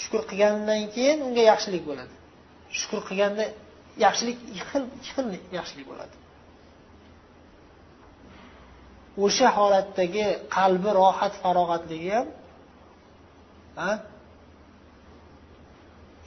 [0.00, 2.14] Shukur qilgandan keyin unga yaxshilik bo'ladi.
[2.78, 3.44] Shukur qilganda
[4.04, 5.26] yaxshilik ikki xil xil
[5.58, 6.14] yaxshilik bo'ladi.
[9.24, 12.26] O'sha holatdagi qalbi rohat farog'atligi ham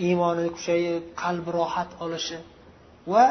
[0.08, 2.38] iymoni kuchayib qalbi rohat olishi
[3.14, 3.24] va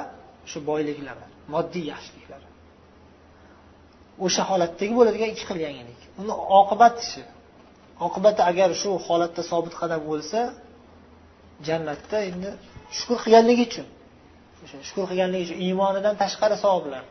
[0.50, 1.24] shu boyliklari
[1.54, 2.46] moddiy yaxshiliklari
[4.24, 6.00] o'sha holatdagi bo'ladigan ikki xil yangilik.
[6.20, 7.20] Uni oqibati
[8.06, 10.38] oqibati agar shu holatda sobit qadam bo'lsa
[11.66, 12.50] jannatda endi
[12.98, 13.86] shukur qilganligi uchun
[14.64, 17.02] o'sha shukur qilganligi uchun iymonidan tashqari savoblar.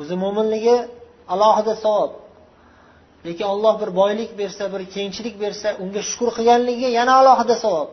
[0.00, 0.76] O'zi mo'minligi
[1.34, 2.12] alohida savob.
[3.26, 7.88] Lekin olloh bir boylik bersa bir kengchilik bersa unga shukur qilganligi yana alohida savob.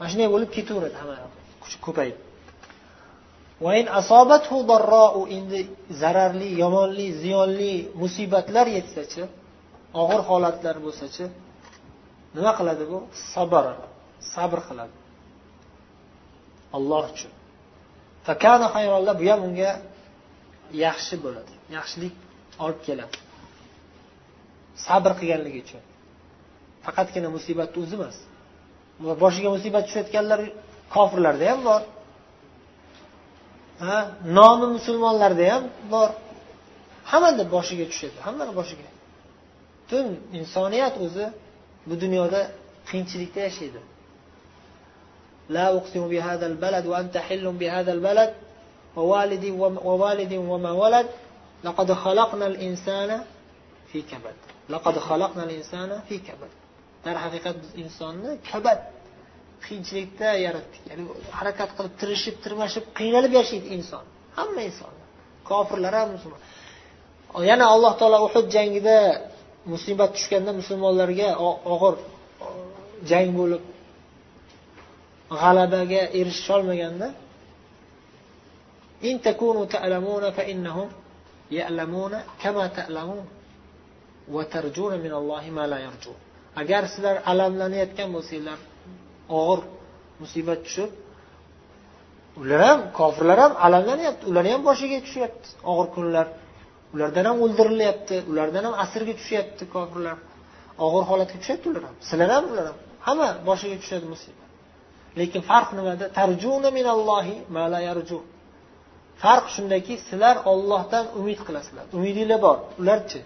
[0.00, 1.14] Mana shunday bo'lib ketaveradi hamma
[1.62, 2.18] kuchi ko'payib
[5.36, 5.60] endi
[6.02, 9.22] zararli yomonli ziyonli musibatlar yetsachi
[10.02, 11.24] og'ir holatlar bo'lsachi
[12.36, 12.98] nima qiladi bu?
[13.32, 13.64] Sabr
[14.34, 14.96] sabr qiladi.
[16.76, 17.32] Alloh uchun.
[19.20, 19.70] Bu ham unga
[20.86, 21.52] yaxshi bo'ladi.
[21.76, 22.14] Yaxshilik
[22.64, 23.16] olib keladi.
[24.86, 25.82] Sabr qilganligi uchun.
[26.84, 28.16] Faqatgina musibatni o'zi emas
[29.23, 30.39] boshiga musibat tushayotganlar
[30.95, 31.81] kofirlarda ham bor
[33.85, 33.97] ha
[34.37, 36.09] nomi musulmonlarda ham bor
[37.11, 38.89] hammani boshiga tushadi hammani boshiga
[39.81, 40.07] butun
[40.39, 41.25] insoniyat o'zi
[41.87, 42.41] bu dunyoda
[42.87, 43.81] qiyinchilikda yashaydi
[45.49, 48.33] لا أقسم بهذا البلد وأنت حل بهذا البلد
[48.95, 49.45] ووالد
[49.85, 51.07] ووالد وما ولد
[51.63, 53.21] لقد خلقنا الإنسان
[53.91, 54.35] في كبد
[54.69, 56.49] لقد خلقنا الإنسان في كبد
[57.05, 58.79] darhaqiqat biz insonni kabat
[59.65, 61.03] qiyinchilikda yaratdik ya'ni
[61.37, 64.05] harakat qilib tirishib tirmashib qiynalib yashaydi inson
[64.37, 64.93] hamma inson
[65.49, 66.41] kofirlar ham musulmon
[67.51, 68.97] yana alloh taolo uhud jangida
[69.71, 71.29] musibat tushganda musulmonlarga
[71.73, 71.95] og'ir
[73.09, 73.63] jang bo'lib
[75.41, 77.07] g'alabaga erishisholmaganda
[79.09, 80.89] إن تكونوا تألمون فإنهم
[81.51, 83.25] يألمون كما تألمون
[84.31, 86.15] وترجون من الله ما لا يرجون
[86.60, 88.58] agar sizlar alamlanayotgan bo'lsanglar
[89.38, 89.60] og'ir
[90.22, 90.90] musibat tushib
[92.40, 96.26] ular ham kofirlar ham alamlanyapti ularni ham boshiga tushyapti og'ir kunlar.
[96.94, 100.16] Ulardan ham o'ldirilyapti ulardan ham asirga tushyapti kofirlar.
[100.84, 102.78] Og'ir holatga tushyapti ular ham sizlar ham ular ham.
[103.06, 104.48] Hamma boshiga tushadi musibat.
[105.18, 106.04] Lekin farq nimada?
[106.18, 108.18] Tarjuna minallohi ma la yarju.
[109.22, 111.84] Farq shundaki sizlar ollohdan umid qilasizlar.
[111.96, 112.56] Umidinglar bor.
[112.82, 113.20] Ularchi?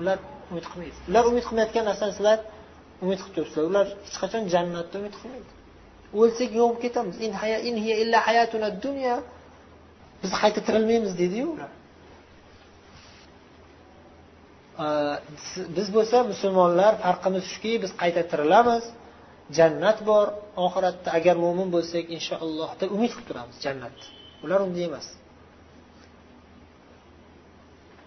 [0.00, 0.18] Ular
[0.50, 2.38] umid qilmaydi ular umid qilmayotgan narsani sizlar
[3.04, 5.50] umid qilib turibsizlar ular hech qachon jannatda umid qilmaydi.
[6.20, 7.16] O'lsak yo'q bo'lib ketamiz
[10.22, 11.70] biz qayta tirilmaymiz deydiyu ular
[15.76, 18.84] biz bo'lsa musulmonlar farqimiz shuki biz qayta tirilamiz.
[19.58, 20.26] Jannat bor.
[20.66, 24.06] Oxiratda agar mo'min bo'lsak inshaalloh deb umid qilib turamiz jannatni
[24.44, 25.06] ular unday emas.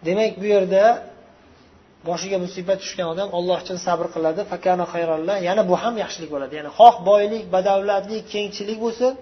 [0.08, 0.84] Demak bu yerda
[2.07, 6.53] boshiga musibat tushgan odam alloh uchun sabr qiladi fakana xayrollah yana bu ham yaxshilik bo'ladi.
[6.59, 9.13] Ya'ni xoh boylik badavlatlik kengchilik bo'lsin.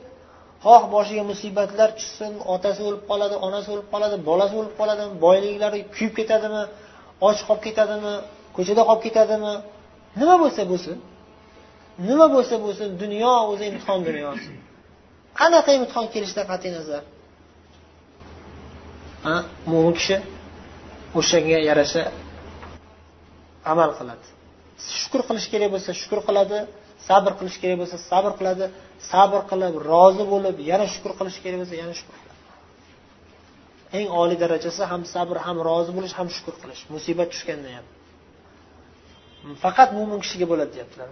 [0.65, 6.13] Xoh boshiga musibatlar tushsin otasi o'lib qoladi onasi o'lib qoladi bolasi o'lib qoladi boyliklari kuyib
[6.19, 6.63] ketadimi
[7.27, 8.13] och qolib ketadimi
[8.55, 9.53] ko'chada qolib ketadimi?
[10.19, 10.97] Nima bo'lsa bo'lsin.
[12.09, 14.51] Nima bo'lsa bo'lsin dunyo o'zi imtihon dunyosi
[15.39, 17.01] qanaqa imtihon kelishidan qat'iy nazar?
[19.71, 20.15] Mo'min kishi
[21.19, 22.01] o'shanga yarasha
[23.73, 24.25] amal qiladi.
[24.99, 26.58] Shukur qilish kerak bo'lsa shukur qiladi
[27.08, 28.65] sabr qilish kerak bo'lsa sabr qiladi
[29.12, 32.36] sabr qilib rozi bo'lib yana shukur qilish kerak bo'lsa yana shukur qiladi.
[33.97, 36.82] Eng oliy darajasi ham sabr ham rozi bo'lish ham shukur qilish.
[36.95, 37.86] Musibat tushganda ham.
[39.63, 41.08] Faqat mo'min kishiga bo'ladi deyaptilar.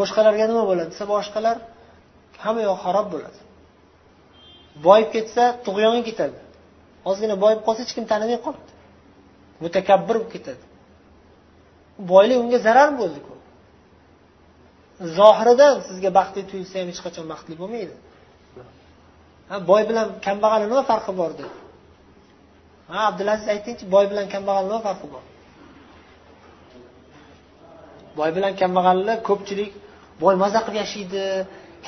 [0.00, 1.56] Boshqalarga nima bo'ladi desa boshqalar
[2.44, 3.38] hamma yoq xarob bo'ladi.
[4.86, 6.38] Boyib ketsa tug'yonga ketadi.
[7.10, 8.70] Ozgina boyib qolsa hech kim tanimay qoladi.
[9.64, 10.64] Mutakabbir bo'lib ketadi.
[11.98, 13.32] Boylik unga zarar bo'ldiku.
[15.18, 17.94] Zohiridan sizga baxtli tuyulsa ham hech qachon baxtli bo'lmaydi.
[19.50, 21.52] Ha boy bilan kambag'alni nima farqi bor deb
[22.90, 25.24] ha abdulaziz aytingchi boy bilan kambag'alni nima farqi bor?
[28.18, 29.72] Boy bilan kambag'alni ko'pchilik
[30.22, 31.22] boy maza qilib yashaydi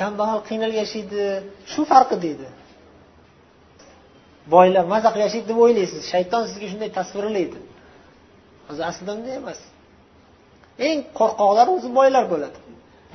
[0.01, 1.23] kambag'al qiynalib yashaydi
[1.73, 2.49] shu farqi deydi
[4.55, 6.03] boylar maza qilib yashaydi deb o'ylaysiz.
[6.12, 7.59] Shayton sizga shunday tasvirlaydi.
[8.71, 9.61] O'zi aslida unday emas.
[10.88, 12.58] Eng qo'rqoqlar o'zi boylar bo'ladi.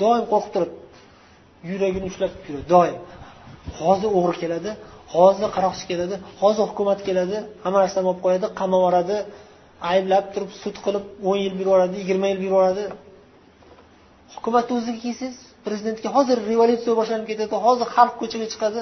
[0.02, 0.72] Doim qo'rqib turib
[1.70, 2.98] yuragini ushlab yuradi doim.
[3.82, 4.72] Hozir o'g'ri keladi
[5.16, 9.18] hozir qaroqchi keladi hozir hukumat keladi hamma narsani olib qo'yadi qamab yuboradi
[9.92, 12.84] ayblab turib sud qilib o'n yil berib yuboradi yigirma yil berib yuboradi
[14.36, 18.82] hukumatni o'ziga kelsangiz prezidentga hozir revolyutsiya boshlanib ketadi hozir xalq ko'chaga chiqadi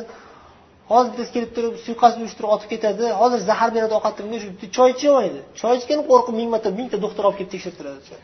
[0.92, 4.38] hozir bittasi kelib turib suiqasd uyushtirib otib ketadi hozir zahar beradi ovqatni
[4.78, 8.20] choy ichaolmaydi choy ichgani qo'rqib ming marta mingta doktor olib kelib tekshirtiradi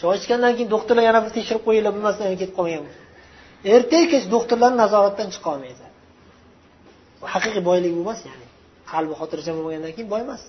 [0.00, 2.84] choy ichgandan keyin doktorlar yana bir tekshirib qo'yinglar bilmasdan ketib qolgan.
[3.74, 5.84] Erta kech doktorlar nazoratdan chiqa olmaydi.
[7.34, 8.46] Haqiqiy boylik bu emas ya'ni
[8.92, 10.42] qalbi xotirjam bo'lmagandan keyin boy emas.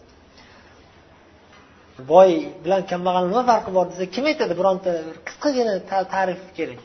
[2.11, 2.31] Boy
[2.63, 5.73] bilan kambag'al nima farqi bor desa kim aytadi bironta bir qisqagina
[6.13, 6.79] ta'rif kerak.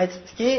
[0.00, 0.50] Aytibdiki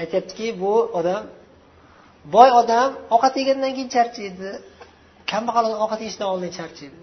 [0.00, 1.22] aytyaptiki bu odam
[2.36, 4.50] boy odam ovqat yegandan keyin charchaydi
[5.34, 6.98] kambag'al ovqat yeyishdan oldin charchaydi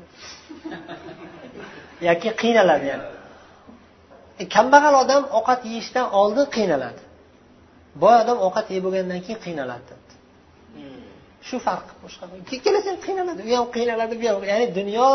[2.10, 3.08] yoki qiynaladi yani.
[4.42, 7.02] E, kambag'al odam ovqat yeyishdan oldin qiynaladi.
[8.04, 9.94] Boy odam ovqat yeb bo'lgandan keyin qiynaladi.
[11.48, 12.24] Shu farq boshqa
[12.58, 13.42] ikkalasini qiynaladi.
[13.50, 15.08] U ham qiynaladi bu ham ya'ni dunyo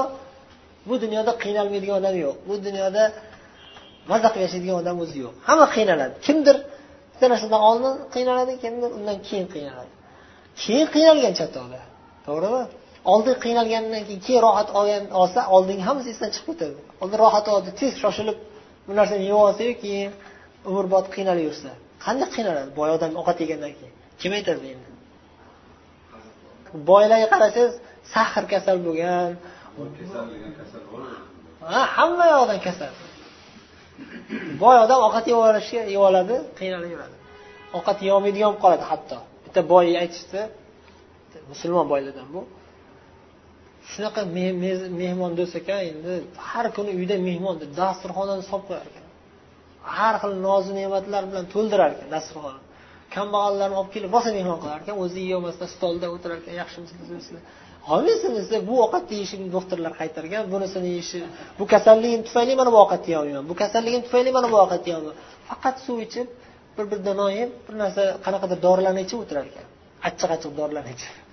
[0.88, 2.37] bu dunyoda qiynalmaydigan odam yo'q.
[2.48, 3.02] Bu dunyoda
[4.11, 5.35] maza qilib yashaydigan odam o'zi yo'q.
[5.48, 6.14] Hamma qiynaladi.
[6.26, 6.57] Kimdir
[7.12, 9.92] bitta narsadan oldin qiynaladi kimdir undan keyin qiynaladi.
[10.62, 11.81] Keyin qiynalgan chatoqda
[12.26, 12.62] to'g'rimi?
[13.12, 17.70] Oldin qiynalgandan keyin keyin rohat olgan olsa oldingi hammasi esdan chiqib ketadi oldin rohat oldi
[17.80, 18.38] tez shoshilib
[18.86, 20.10] bu narsani yeb olsayu keyin
[20.70, 21.70] umrbod qiynalaversa.
[22.04, 22.70] Qanday qiynaladi?
[22.78, 23.94] Boy odam ovqat yegandan keyin.
[24.20, 24.88] Kim aytadi endi?
[26.90, 27.72] Boylarga qarasangiz
[28.14, 29.30] sahr kasal bo'lgan.
[31.72, 32.92] Ha hamma yoqdan kasal.
[34.62, 37.16] Boy odam ovqat yeb olishga yeb oladi qiynalaveradi.
[37.76, 39.18] Ovqat yeyolmaydigan bo'lib qoladi hatto.
[39.44, 40.40] Bitta boy aytishdi
[41.52, 42.40] musulmon boylardan bu
[43.92, 44.20] shunaqa
[45.03, 46.12] mehmon do'st ekan endi
[46.51, 49.05] har kuni uyda mehmon dasturxonini solib qo'yar ekan.
[49.96, 52.62] Har xil nozu ne'matlar bilan to'ldirar ekan dasturxonni
[53.14, 57.42] kambag'allarni olib kelib rosa mehmon qilar ekan o'zi yeyolmasdan stolda o'tirar ekan yaxshimisizlar
[57.94, 61.20] olmaysizmi desa bu ovqat yeyishini doktorlar qaytargan bunisini yeyishi
[61.59, 65.18] bu kasalligim tufayli mana bu ovqat yeyolmayman bu kasalligim tufayli mana bu ovqat yeyolmayman.
[65.49, 66.27] Faqat suv ichib
[66.77, 69.66] bir bir dano yeb bir narsa qanaqadir dorilarni ichib o'tirar ekan.
[70.09, 71.25] Achchiq achchiq dorilarni ichib.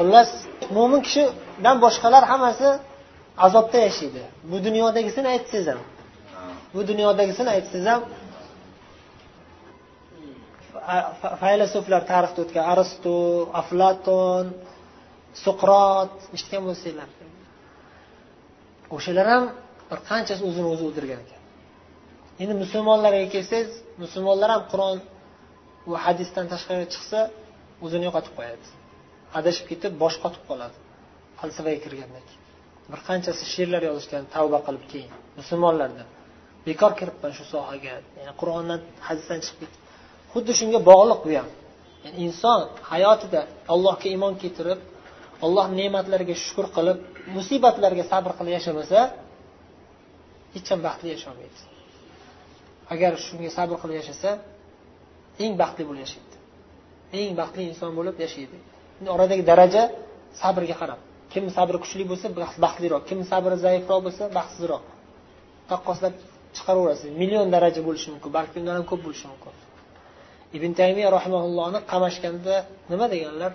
[0.00, 0.30] Xullas
[0.76, 2.68] mo'min kishidan boshqalar hammasi
[3.46, 4.22] azobda yashaydi.
[4.50, 5.80] Bu dunyodagisini aytsangiz ham.
[6.74, 8.02] Bu dunyodagisini aytsangiz ham
[11.42, 13.14] faylasuflar tarixda o'tgan aristo
[13.60, 14.44] aflaton
[15.44, 17.08] suqrot eshitgan bo'lsanglar.
[18.96, 19.44] O'shalar ham
[19.90, 21.40] bir qanchasi o'zini o'zi o'ldirgan ekan.
[22.42, 23.70] Endi musulmonlarga kelsangiz
[24.02, 24.96] musulmonlar ham qur'on
[25.90, 27.18] va hadisdan tashqari chiqsa
[27.84, 28.66] o'zini yo'qotib qo'yadi.
[29.38, 30.76] Adashib ketib bosh qotib qoladi.
[31.38, 32.42] Falsafaga kirgandan keyin.
[32.92, 35.12] Bir qanchasi she'rlar yozishgan tavba qilib keyin.
[35.38, 36.04] Musulmonlarda
[36.66, 37.94] bekor kiribman shu sohaga.
[38.20, 39.80] Yani qur'ondan hadisdan chiqib ketib
[40.32, 41.48] xuddi shunga bog'liq bu ham.
[42.04, 42.60] Yani inson
[42.92, 43.40] hayotida
[43.72, 44.80] allohga iymon keltirib
[45.44, 46.98] alloh ne'matlariga shukur qilib
[47.36, 49.00] musibatlarga sabr qilib yashamasa
[50.54, 51.60] hech ham baxtli yasholmaydi.
[52.94, 54.30] Agar shunga sabr qilib yashasa
[55.44, 56.36] eng baxtli bo'lib yashaydi.
[57.20, 58.58] Eng baxtli inson bo'lib yashaydi.
[59.14, 59.82] Oradagi daraja
[60.42, 61.00] sabrga qarab.
[61.32, 62.26] Kim sabri kuchli bo'lsa
[62.64, 64.84] baxtliroq kim sabri zaifroq bo'lsa baxtsizroq.
[65.70, 66.14] Taqqoslab
[66.56, 69.54] chiqaraverasiz million daraja bo'lishi mumkin balki undan ham ko'p bo'lishi mumkin.
[70.56, 72.54] Ibn taymiya rahimaullohni qamashganda
[72.92, 73.52] nima deganlar?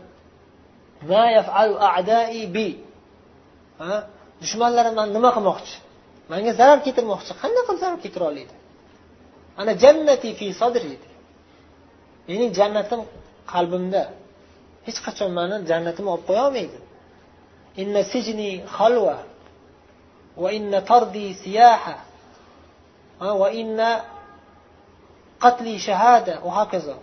[4.41, 5.75] Dushmanlarim mani nima qilmoqchi?
[6.31, 7.31] Manga zarar keltirmoqchi.
[7.41, 8.55] Qanday qilib zarar keltira oladi
[9.61, 10.95] ana jannati fi sadri
[12.29, 13.01] mening jannatim
[13.53, 14.01] qalbimda
[14.88, 16.77] hech qachon mani jannatimga olib qo'ya olmaydi.
[17.81, 19.17] Inna sijni halva
[20.43, 21.95] va inna tardi siyaha
[23.41, 23.89] va inna
[25.43, 26.33] qatli shahada.
[26.45, 26.95] Va hokazo.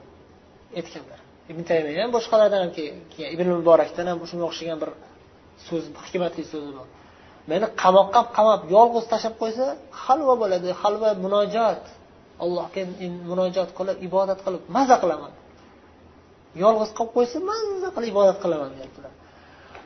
[0.78, 1.20] Aytganlar.
[1.50, 2.96] Ibn taymiya ham boshqalardan ham keyin
[3.34, 4.90] ibn muborakdan ham shunga o'xshagan bir
[5.66, 6.88] so'z hikmatli so'zi bor.
[7.50, 9.64] Meni qamoqqa qamab yolg'iz tashlab qo'ysa
[10.04, 10.68] halva bo'ladi.
[10.82, 11.82] Halva munojot
[12.44, 12.82] allohga
[13.30, 15.32] munojot qilib ibodat qilib maza qilaman.
[16.62, 19.12] Yolg'iz qolib qo'ysa mazza qilib ibodat qilaman deyaptilar.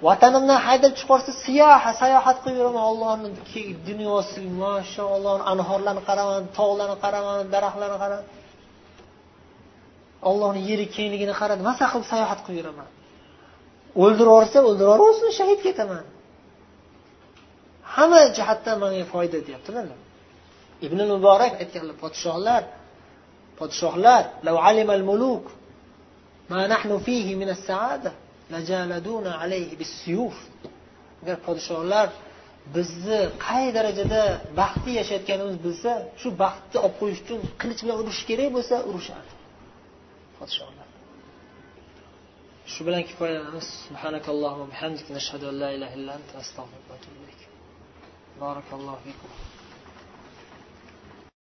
[0.06, 3.28] Vatanimdan haydab chiqarsa siyoha sayohat qilib yuraman ollohni
[3.88, 8.26] dunyosi mashaalloh anhorlarni qaraman tog'larni qaraman daraxtlarni qaraman.
[10.30, 12.88] Ollohni yeri kengligini qarab maza qilib sayohat qilib yuraman.
[14.02, 16.04] O'ldirib yuborsa o'ldirib yuborsin shahid ketaman.
[17.94, 19.84] Hamma jihatdan menga foyda deyaptilar.
[20.86, 22.62] Ibn muborak aytganlar podshohlar
[23.58, 24.22] podshohlar
[26.49, 28.12] muluk ma nahnu fihi min as-sa'ada
[28.55, 30.36] lajaladuna alayhi bis-suyuf
[31.22, 32.09] agar podshohlar
[32.74, 34.22] bizni qay darajada
[34.61, 39.32] baxtli yashayotganimizni bilsa shu baxtni olib qo'yish uchun qilich bilan urish kerak bo'lsa urushardi
[40.38, 40.88] podshohlar.
[42.72, 43.66] Shu bilan kifoyalanamiz.
[43.86, 47.40] Subhanakallohu bihamdik nashhadu an la ilaha illa anta astag'firuka va atubu ilayk.
[48.42, 49.30] Barakallohu fikum.